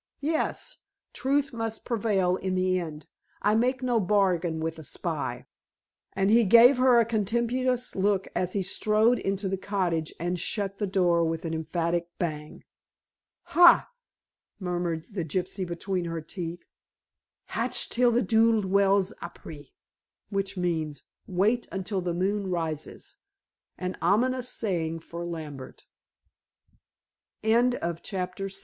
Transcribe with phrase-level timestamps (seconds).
[0.21, 0.77] "Yes;
[1.13, 3.05] truth must prevail in the end.
[3.43, 5.45] I make no bargain with a spy,"
[6.13, 10.79] and he gave her a contemptuous look, as he strode into the cottage and shut
[10.79, 12.63] the door with an emphatic bang.
[13.53, 13.83] "Hai!"
[14.59, 16.65] muttered the gypsy between her teeth.
[17.53, 19.73] "Hatch till the dood wells apré,"
[20.31, 23.17] which means: "Wait until the moon rises!"
[23.77, 25.85] an ominous saying for Lambert.
[27.43, 27.77] CHAPTER VII.
[27.77, 28.51] THE SECRETARY.